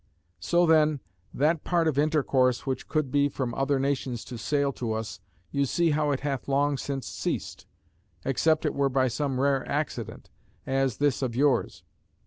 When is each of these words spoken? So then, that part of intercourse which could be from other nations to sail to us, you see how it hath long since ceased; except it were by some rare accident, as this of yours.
So 0.39 0.65
then, 0.65 0.99
that 1.31 1.63
part 1.63 1.87
of 1.87 1.99
intercourse 1.99 2.65
which 2.65 2.87
could 2.87 3.11
be 3.11 3.29
from 3.29 3.53
other 3.53 3.77
nations 3.77 4.25
to 4.25 4.37
sail 4.39 4.73
to 4.73 4.93
us, 4.93 5.19
you 5.51 5.65
see 5.65 5.91
how 5.91 6.09
it 6.09 6.21
hath 6.21 6.47
long 6.47 6.75
since 6.79 7.05
ceased; 7.05 7.67
except 8.25 8.65
it 8.65 8.73
were 8.73 8.89
by 8.89 9.07
some 9.09 9.39
rare 9.39 9.63
accident, 9.69 10.31
as 10.65 10.97
this 10.97 11.21
of 11.21 11.35
yours. 11.35 11.83